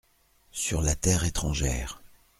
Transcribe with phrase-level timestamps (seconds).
[0.51, 2.01] Sur la terre étrangère!